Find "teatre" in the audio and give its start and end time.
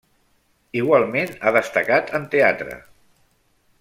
2.33-2.79